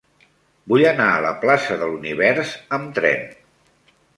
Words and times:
Vull 0.71 0.85
anar 0.91 1.09
a 1.09 1.19
la 1.25 1.33
plaça 1.45 1.77
de 1.83 1.91
l'Univers 1.91 2.57
amb 2.79 2.91
tren. 2.99 3.29